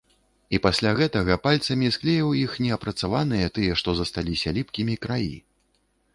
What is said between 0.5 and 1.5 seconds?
І пасля гэтага